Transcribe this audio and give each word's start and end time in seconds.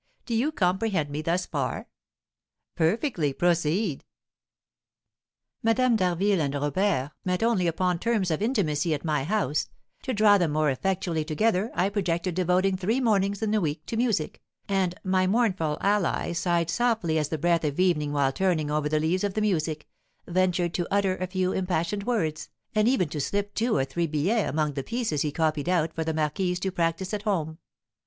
Do 0.25 0.33
you 0.33 0.51
comprehend 0.51 1.11
me 1.11 1.21
thus 1.21 1.45
far?" 1.45 1.87
"Perfectly; 2.73 3.33
proceed." 3.33 4.03
"Madame 5.61 5.95
d'Harville 5.95 6.41
and 6.41 6.55
Robert 6.55 7.11
met 7.23 7.43
only 7.43 7.67
upon 7.67 7.99
terms 7.99 8.31
of 8.31 8.41
intimacy 8.41 8.95
at 8.95 9.05
my 9.05 9.25
house; 9.25 9.69
to 10.01 10.11
draw 10.11 10.39
them 10.39 10.53
more 10.53 10.71
effectually 10.71 11.23
together 11.23 11.69
I 11.75 11.89
projected 11.89 12.33
devoting 12.33 12.77
three 12.77 12.99
mornings 12.99 13.43
in 13.43 13.51
the 13.51 13.61
week 13.61 13.85
to 13.85 13.95
music, 13.95 14.41
and 14.67 14.99
my 15.03 15.27
mournful 15.27 15.77
ally 15.81 16.31
sighed 16.31 16.71
softly 16.71 17.19
as 17.19 17.29
the 17.29 17.37
breath 17.37 17.63
of 17.63 17.79
evening 17.79 18.11
while 18.11 18.31
turning 18.31 18.71
over 18.71 18.89
the 18.89 18.99
leaves 18.99 19.23
of 19.23 19.35
the 19.35 19.41
music, 19.41 19.87
ventured 20.27 20.73
to 20.73 20.87
utter 20.89 21.15
a 21.17 21.27
few 21.27 21.51
impassioned 21.51 22.05
words, 22.05 22.49
and 22.73 22.87
even 22.87 23.07
to 23.09 23.21
slip 23.21 23.53
two 23.53 23.75
or 23.77 23.85
three 23.85 24.07
billets 24.07 24.49
among 24.49 24.73
the 24.73 24.81
pieces 24.83 25.21
he 25.21 25.31
copied 25.31 25.69
out 25.69 25.93
for 25.93 26.03
the 26.03 26.11
marquise 26.11 26.59
to 26.61 26.71
practise 26.71 27.13
at 27.13 27.21
home. 27.21 27.59